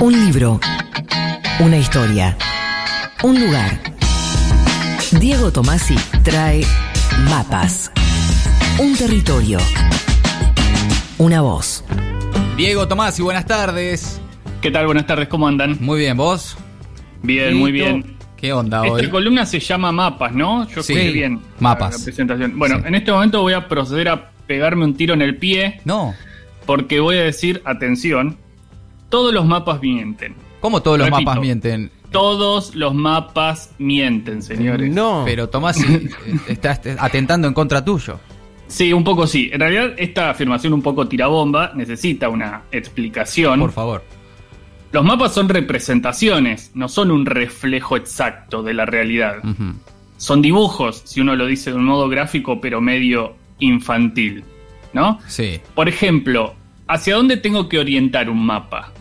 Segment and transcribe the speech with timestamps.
[0.00, 0.60] Un libro.
[1.60, 2.36] Una historia.
[3.22, 3.78] Un lugar.
[5.20, 6.62] Diego Tomasi trae
[7.28, 7.92] mapas.
[8.78, 9.58] Un territorio.
[11.18, 11.84] Una voz.
[12.56, 14.20] Diego Tomasi, buenas tardes.
[14.62, 14.86] ¿Qué tal?
[14.86, 15.76] Buenas tardes, ¿cómo andan?
[15.80, 16.56] Muy bien, ¿vos?
[17.22, 18.16] Bien, muy bien.
[18.36, 19.00] ¿Qué onda hoy?
[19.00, 20.66] Esta columna se llama Mapas, ¿no?
[20.68, 21.40] Yo Sí, escuché bien.
[21.58, 21.98] mapas.
[21.98, 22.58] la presentación.
[22.58, 22.84] Bueno, Sí.
[22.86, 26.14] en este momento voy a proceder a pegarme un tiro en el pie No.
[26.64, 28.38] porque voy a decir, atención,
[29.10, 30.34] todos los mapas mienten.
[30.60, 31.22] ¿Cómo todos los Repito.
[31.30, 31.90] mapas mienten?
[32.10, 34.90] Todos los mapas mienten, señores.
[34.90, 35.22] No.
[35.26, 36.08] Pero Tomasi, eh,
[36.48, 38.18] estás atentando en contra tuyo.
[38.66, 39.50] Sí, un poco sí.
[39.52, 43.60] En realidad, esta afirmación un poco tirabomba necesita una explicación.
[43.60, 44.04] Por favor.
[44.92, 49.36] Los mapas son representaciones, no son un reflejo exacto de la realidad.
[50.16, 54.42] Son dibujos, si uno lo dice de un modo gráfico, pero medio infantil,
[54.92, 55.20] ¿no?
[55.28, 55.60] Sí.
[55.74, 56.54] Por ejemplo,
[56.88, 58.92] ¿hacia dónde tengo que orientar un mapa?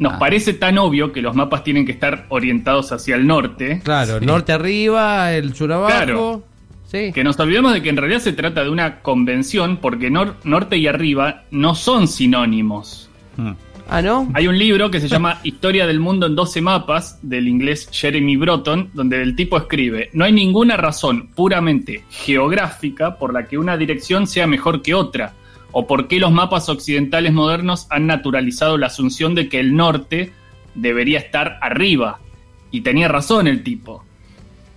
[0.00, 0.18] Nos Ah.
[0.18, 4.26] parece tan obvio que los mapas tienen que estar orientados hacia el norte, Claro, Sí.
[4.26, 5.94] norte arriba, el sur abajo.
[5.96, 6.42] Claro.
[6.86, 7.12] Sí.
[7.14, 10.76] que nos olvidamos de que en realidad se trata de una convención porque nor- norte
[10.76, 13.08] y arriba no son sinónimos.
[13.36, 13.50] Mm.
[13.88, 14.28] Ah, ¿no?
[14.34, 18.36] Hay un libro que se llama Historia del Mundo en 12 mapas, del inglés Jeremy
[18.36, 23.76] Broughton, donde el tipo escribe, no hay ninguna razón puramente geográfica por la que una
[23.76, 25.32] dirección sea mejor que otra,
[25.72, 30.32] o por qué los mapas occidentales modernos han naturalizado la asunción de que el norte
[30.74, 32.20] debería estar arriba.
[32.70, 34.04] Y tenía razón el tipo,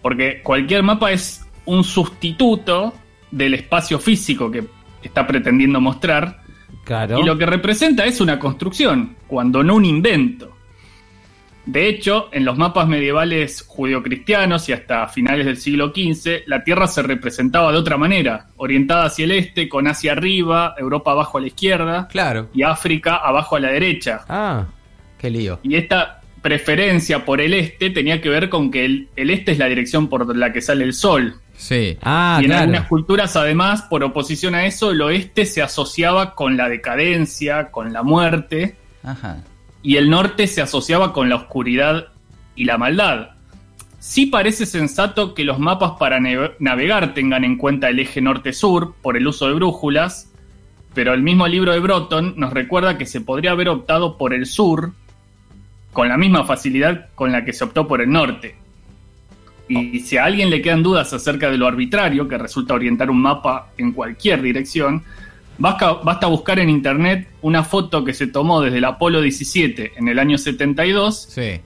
[0.02, 2.94] porque cualquier mapa es un sustituto
[3.32, 4.64] del espacio físico que
[5.04, 6.42] está pretendiendo mostrar,
[6.84, 7.20] Claro.
[7.20, 10.53] y lo que representa es una construcción, cuando no un invento.
[11.66, 16.88] De hecho, en los mapas medievales judeocristianos y hasta finales del siglo XV, la Tierra
[16.88, 21.42] se representaba de otra manera, orientada hacia el este, con Asia arriba, Europa abajo a
[21.42, 22.50] la izquierda Claro.
[22.54, 24.22] y África abajo a la derecha.
[24.28, 24.66] Ah,
[25.18, 25.60] Qué lío.
[25.64, 29.58] Y esta preferencia por el este tenía que ver con que el, el este es
[29.58, 31.36] la dirección por la que sale el sol.
[31.56, 31.98] Sí.
[32.02, 32.64] ah, y en claro.
[32.64, 37.94] algunas culturas, además, por oposición a eso, el oeste se asociaba con la decadencia, con
[37.94, 39.38] la muerte, Ajá.
[39.84, 42.08] Y el norte se asociaba con la oscuridad
[42.56, 43.32] y la maldad.
[44.00, 46.20] Sí parece sensato que los mapas para
[46.60, 50.32] navegar tengan en cuenta el eje norte-sur por el uso de brújulas,
[50.94, 54.46] pero el mismo libro de Broughton nos recuerda que se podría haber optado por el
[54.46, 54.94] sur
[55.92, 58.56] con la misma facilidad con la que se optó por el norte.
[59.68, 63.22] Y si a alguien le quedan dudas acerca de lo arbitrario que resulta orientar un
[63.22, 65.04] mapa en cualquier dirección,
[65.58, 70.08] basta, basta buscar en internet una foto que se tomó desde el Apolo 17 en
[70.08, 71.60] el año 72 Sí.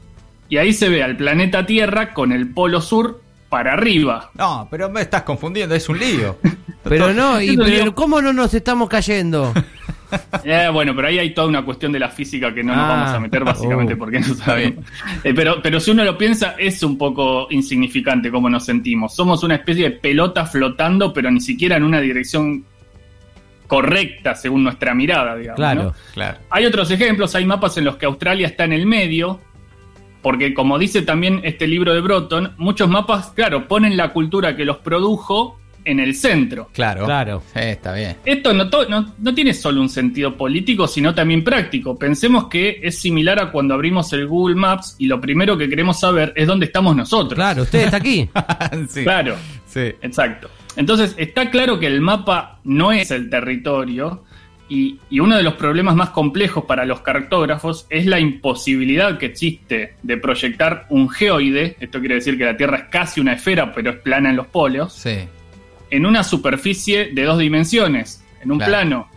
[0.50, 4.30] y ahí se ve al planeta Tierra con el polo sur para arriba.
[4.38, 6.38] No, pero me estás confundiendo, es un lío.
[6.84, 9.54] Pero no, y, pero ¿cómo no nos estamos cayendo?
[10.46, 12.88] Eh, bueno, pero ahí hay toda una cuestión de la física que no nos Ah.
[12.88, 13.98] vamos a meter básicamente Oh.
[13.98, 14.86] porque no sabemos.
[15.22, 19.14] Eh, pero, pero si uno lo piensa, es un poco insignificante cómo nos sentimos.
[19.14, 22.64] Somos una especie de pelota flotando, pero ni siquiera en una dirección
[23.68, 25.58] correcta según nuestra mirada, digamos.
[25.58, 25.84] Claro.
[25.84, 25.94] ¿no?
[26.14, 26.38] Claro.
[26.50, 29.40] Hay otros ejemplos, hay mapas en los que Australia está en el medio,
[30.22, 34.66] porque como dice también este libro de Broughton, muchos mapas, claro, ponen la cultura que
[34.66, 36.70] los produjo en el centro.
[36.74, 37.06] Claro.
[37.06, 37.42] Claro.
[37.54, 38.18] Sí, está bien.
[38.26, 41.98] Esto no, to- no, no tiene solo un sentido político, sino también práctico.
[41.98, 45.98] Pensemos que es similar a cuando abrimos el Google Maps y lo primero que queremos
[45.98, 47.36] saber es dónde estamos nosotros.
[47.36, 48.30] Claro, usted está aquí.
[48.90, 49.04] sí.
[49.04, 49.36] Claro,
[49.66, 49.80] Sí.
[50.02, 50.50] exacto.
[50.78, 54.24] Entonces está claro que el mapa no es el territorio
[54.70, 59.26] y, y uno de los problemas más complejos para los cartógrafos es la imposibilidad que
[59.28, 63.74] existe de proyectar un geoide, esto quiere decir que la Tierra es casi una esfera
[63.74, 65.18] pero es plana en los polos, Sí.
[65.90, 68.72] en una superficie de dos dimensiones, en un Claro.
[68.72, 69.08] plano.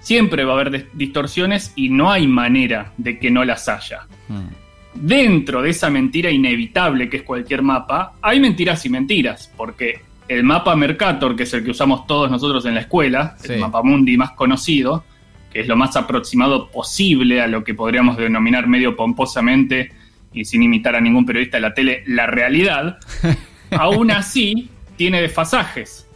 [0.00, 4.00] Siempre va a haber distorsiones y no hay manera de que no las haya.
[4.28, 4.46] Mm.
[4.94, 10.42] Dentro de esa mentira inevitable que es cualquier mapa, hay mentiras y mentiras, porque el
[10.44, 13.52] mapa Mercator, que es el que usamos todos nosotros en la escuela, Sí.
[13.54, 15.04] el mapa mundi más conocido,
[15.52, 19.92] que es lo más aproximado posible a lo que podríamos denominar medio pomposamente
[20.32, 22.98] y sin imitar a ningún periodista de la tele, la realidad,
[23.70, 26.08] aún así tiene desfasajes.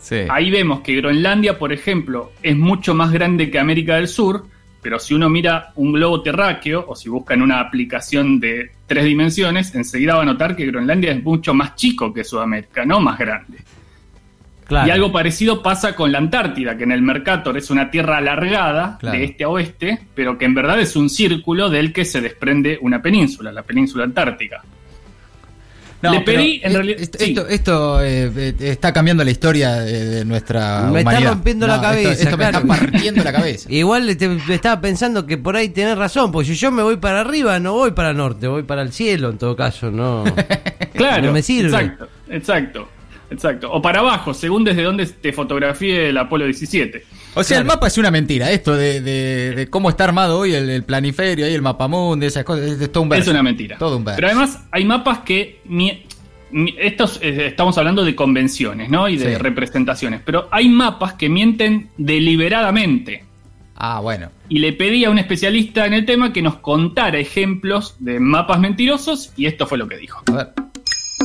[0.00, 0.16] Sí.
[0.28, 4.46] Ahí vemos que Groenlandia, por ejemplo, es mucho más grande que América del Sur,
[4.82, 9.04] pero si uno mira un globo terráqueo o si busca en una aplicación de tres
[9.04, 13.16] dimensiones, enseguida va a notar que Groenlandia es mucho más chico que Sudamérica, no más
[13.16, 13.58] grande.
[14.66, 14.88] Claro.
[14.88, 18.96] Y algo parecido pasa con la Antártida, que en el Mercator es una tierra alargada
[18.98, 19.18] Claro.
[19.18, 22.78] de este a oeste, pero que en verdad es un círculo del que se desprende
[22.80, 24.62] una península, la península antártica.
[26.10, 27.24] Le pero pedí, en e- realidad- Esto, sí.
[27.30, 31.80] esto- esto, eh, eh, está cambiando la historia de, de nuestra Me está rompiendo la
[31.80, 32.58] cabeza, Esto, me claro.
[32.58, 33.68] está partiendo la cabeza.
[33.72, 36.96] Igual te, te estaba pensando que por ahí tenés razón, porque si yo me voy
[36.96, 40.24] para arriba, no voy para el norte, voy para el cielo en todo caso, no.
[40.94, 41.68] Claro, No me sirve.
[41.68, 42.88] Exacto, exacto,
[43.30, 43.72] exacto.
[43.72, 47.02] O para abajo, según desde donde te fotografíe el Apolo 17.
[47.34, 48.50] O sea, el mapa es una mentira.
[48.50, 52.44] Esto de, de- de cómo está armado hoy el, el planiferio, ahí el mapamundi, esas
[52.44, 53.22] cosas, es, es todo un verso.
[53.22, 53.78] Es una mentira.
[53.78, 54.16] Todo un verso.
[54.16, 55.60] Pero además hay mapas que...
[55.64, 56.04] mi-
[56.50, 59.08] mi- estos, eh, estamos hablando de convenciones, ¿no?
[59.08, 59.40] Y de Sí.
[59.42, 60.20] representaciones.
[60.24, 63.24] Pero hay mapas que mienten deliberadamente.
[63.76, 64.30] Ah, bueno.
[64.50, 68.60] Y le pedí a un especialista en el tema que nos contara ejemplos de mapas
[68.60, 70.22] mentirosos y esto fue lo que dijo.
[70.26, 70.48] A ver.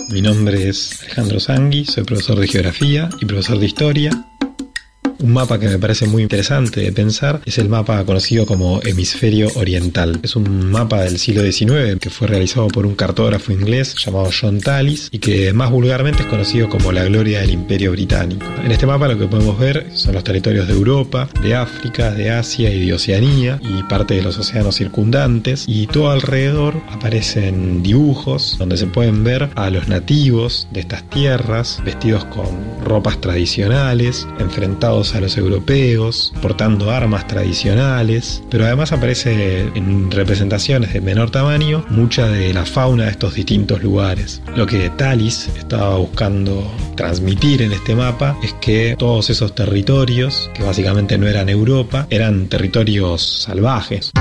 [0.09, 4.12] Mi nombre es Alejandro Sangui, soy profesor de geografía y profesor de historia.
[5.19, 9.50] Un mapa que me parece muy interesante de pensar es el mapa conocido como Hemisferio
[9.56, 10.19] Oriental.
[10.22, 14.62] Es un mapa del siglo XIX que fue realizado por un cartógrafo inglés llamado John
[14.62, 18.46] Tallis y que más vulgarmente es conocido como la gloria del Imperio Británico.
[18.64, 22.30] En este mapa lo que podemos ver son los territorios de Europa, de África, de
[22.30, 28.56] Asia y de Oceanía y parte de los océanos circundantes y todo alrededor aparecen dibujos
[28.60, 32.46] donde se pueden ver a los nativos de estas tierras vestidos con
[32.86, 41.01] ropas tradicionales, enfrentados a los europeos, portando armas tradicionales, pero además aparece en representaciones de
[41.01, 44.42] menor tamaño mucha de la fauna de estos distintos lugares.
[44.56, 50.63] Lo que Talis estaba buscando transmitir en este mapa es que todos esos territorios, que
[50.63, 54.12] básicamente no eran Europa, eran territorios salvajes.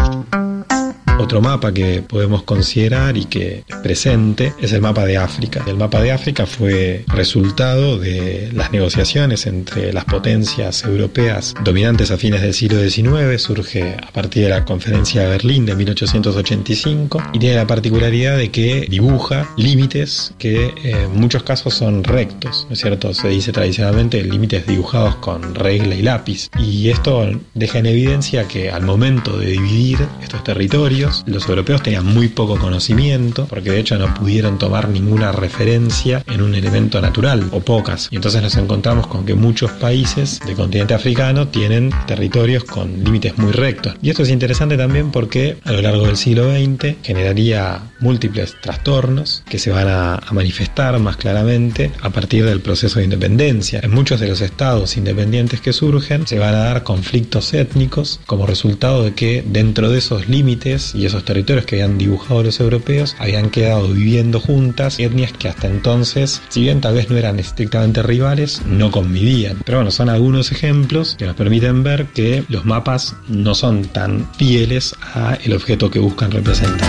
[1.26, 5.64] Otro mapa que podemos considerar y que es presente es el mapa de África.
[5.67, 12.17] El mapa de África fue resultado de las negociaciones entre las potencias europeas dominantes a
[12.17, 17.40] fines del siglo XIX, surge a partir de la Conferencia de Berlín de 1885 y
[17.40, 22.75] tiene la particularidad de que dibuja límites que eh, en muchos casos son rectos, ¿no
[22.75, 23.12] es cierto?
[23.12, 28.70] Se dice tradicionalmente límites dibujados con regla y lápiz y esto deja en evidencia que
[28.70, 33.98] al momento de dividir estos territorios los europeos tenían muy poco conocimiento porque de hecho
[33.98, 38.08] no pudieron tomar ninguna referencia en un elemento natural o pocas.
[38.10, 43.38] Y entonces nos encontramos con que muchos países del continente africano tienen territorios con límites
[43.38, 43.94] muy rectos.
[44.02, 49.42] Y esto es interesante también porque a lo largo del siglo XX generaría múltiples trastornos
[49.48, 53.80] que se van a, a manifestar más claramente a partir del proceso de independencia.
[53.82, 58.46] En muchos de los estados independientes que surgen se van a dar conflictos étnicos como
[58.46, 63.17] resultado de que dentro de esos límites y esos territorios que habían dibujado los europeos
[63.19, 68.03] habían quedado viviendo juntas etnias que hasta entonces, si bien tal vez no eran estrictamente
[68.03, 69.58] rivales, no convivían.
[69.64, 74.29] Pero bueno, son algunos ejemplos que nos permiten ver que los mapas no son tan
[74.37, 76.88] fieles a el objeto que buscan representar.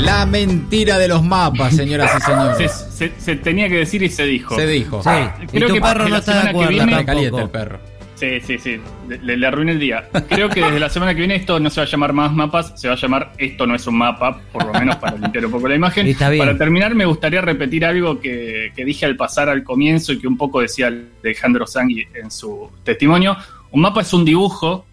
[0.00, 2.86] La mentira de los mapas, señoras y Se, señores.
[2.94, 4.54] se- se tenía que decir y se dijo.
[4.54, 5.02] Se dijo.
[5.02, 5.10] Sí,
[5.42, 7.80] y Creo tu que perro no está de acuerdo viene- Está caliente el perro.
[8.16, 8.80] Sí, sí, sí.
[9.08, 10.08] Le, le arruiné el día.
[10.28, 12.72] Creo que desde la semana que viene esto no se va a llamar más mapas,
[12.80, 15.52] se va a llamar esto no es un mapa, por lo menos para limpiar un
[15.52, 16.06] poco la imagen.
[16.06, 16.44] Está bien.
[16.44, 20.26] Para terminar, me gustaría repetir algo que, que dije al pasar al comienzo y que
[20.26, 20.90] un poco decía
[21.22, 23.36] Alejandro Sangui en su testimonio.
[23.70, 24.86] Un mapa es un dibujo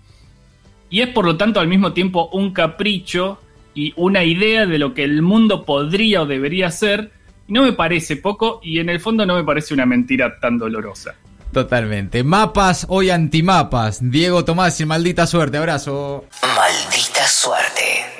[0.89, 3.39] y es por lo tanto al mismo tiempo un capricho
[3.73, 7.11] y una idea de lo que el mundo podría o debería ser.
[7.47, 11.15] No me parece poco y en el fondo no me parece una mentira tan dolorosa.
[11.53, 12.23] Totalmente.
[12.23, 13.99] Mapas, hoy antimapas.
[14.01, 15.57] Diego Tomás y maldita suerte.
[15.57, 16.25] Abrazo.
[16.41, 18.12] Maldita suerte.